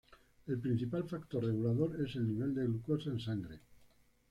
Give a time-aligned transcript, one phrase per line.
[0.47, 3.59] El principal factor regulador es el nivel de glucosa en sangre.